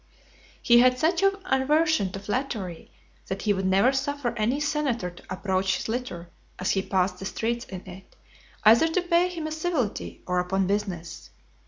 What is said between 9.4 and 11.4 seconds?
a civility, or upon business.